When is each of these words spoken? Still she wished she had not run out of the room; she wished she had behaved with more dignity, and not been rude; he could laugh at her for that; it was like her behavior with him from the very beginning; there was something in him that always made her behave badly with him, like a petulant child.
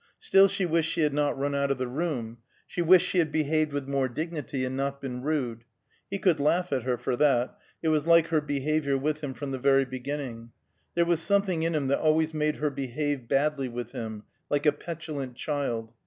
Still 0.17 0.47
she 0.47 0.65
wished 0.65 0.91
she 0.91 1.01
had 1.01 1.13
not 1.13 1.37
run 1.37 1.53
out 1.53 1.69
of 1.69 1.77
the 1.77 1.85
room; 1.87 2.39
she 2.65 2.81
wished 2.81 3.07
she 3.07 3.19
had 3.19 3.31
behaved 3.31 3.71
with 3.71 3.87
more 3.87 4.09
dignity, 4.09 4.65
and 4.65 4.75
not 4.75 4.99
been 4.99 5.21
rude; 5.21 5.63
he 6.09 6.17
could 6.17 6.39
laugh 6.39 6.73
at 6.73 6.81
her 6.81 6.97
for 6.97 7.15
that; 7.17 7.55
it 7.83 7.89
was 7.89 8.07
like 8.07 8.29
her 8.29 8.41
behavior 8.41 8.97
with 8.97 9.21
him 9.23 9.35
from 9.35 9.51
the 9.51 9.59
very 9.59 9.85
beginning; 9.85 10.53
there 10.95 11.05
was 11.05 11.21
something 11.21 11.61
in 11.61 11.75
him 11.75 11.85
that 11.85 11.99
always 11.99 12.33
made 12.33 12.55
her 12.55 12.71
behave 12.71 13.27
badly 13.27 13.69
with 13.69 13.91
him, 13.91 14.23
like 14.49 14.65
a 14.65 14.71
petulant 14.71 15.35
child. 15.35 15.93